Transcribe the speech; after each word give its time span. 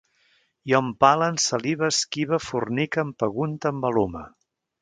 Jo 0.71 0.79
empale, 0.85 1.27
ensalive, 1.33 1.91
esquive, 1.95 2.41
fornique, 2.49 3.03
empegunte, 3.11 3.75
embalume 3.77 4.29